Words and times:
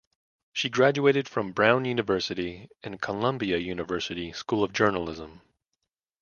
She 0.51 0.67
graduated 0.67 1.29
from 1.29 1.51
Brown 1.51 1.85
University 1.85 2.69
and 2.81 2.99
Columbia 2.99 3.57
University 3.57 4.31
School 4.33 4.63
of 4.63 4.73
Journalism. 4.73 5.41